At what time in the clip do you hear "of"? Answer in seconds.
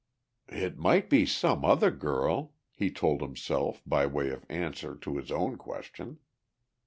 4.29-4.47